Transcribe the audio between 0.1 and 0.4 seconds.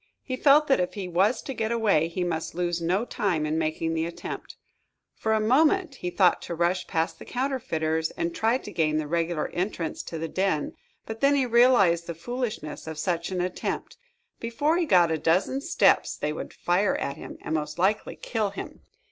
He